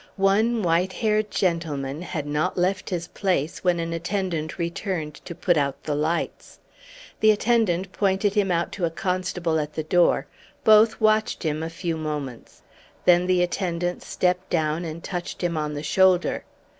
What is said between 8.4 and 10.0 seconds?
out to a constable at the